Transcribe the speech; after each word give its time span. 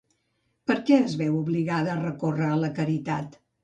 Per 0.71 0.77
què 0.87 0.97
es 1.09 1.13
veu 1.21 1.37
obligada 1.43 1.95
a 1.97 2.01
recórrer 2.03 2.53
a 2.57 2.61
la 2.67 2.77
caritat? 2.83 3.43